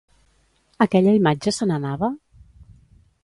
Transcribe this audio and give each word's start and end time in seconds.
Aquella 0.85 1.13
imatge 1.17 1.53
se 1.59 1.67
n'anava? 1.71 2.09